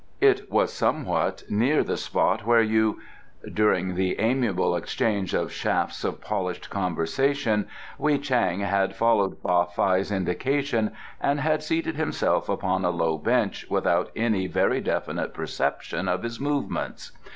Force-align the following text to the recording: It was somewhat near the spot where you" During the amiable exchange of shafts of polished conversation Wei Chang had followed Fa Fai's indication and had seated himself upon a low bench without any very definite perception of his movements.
It 0.19 0.51
was 0.51 0.73
somewhat 0.73 1.43
near 1.47 1.83
the 1.83 1.95
spot 1.95 2.43
where 2.43 2.63
you" 2.63 2.99
During 3.53 3.93
the 3.93 4.19
amiable 4.19 4.75
exchange 4.75 5.35
of 5.35 5.51
shafts 5.51 6.03
of 6.03 6.19
polished 6.19 6.71
conversation 6.71 7.67
Wei 7.99 8.17
Chang 8.17 8.61
had 8.61 8.95
followed 8.95 9.37
Fa 9.43 9.67
Fai's 9.67 10.11
indication 10.11 10.89
and 11.21 11.39
had 11.39 11.61
seated 11.61 11.97
himself 11.97 12.49
upon 12.49 12.83
a 12.83 12.89
low 12.89 13.19
bench 13.19 13.67
without 13.69 14.09
any 14.15 14.47
very 14.47 14.81
definite 14.81 15.35
perception 15.35 16.07
of 16.07 16.23
his 16.23 16.39
movements. 16.39 17.11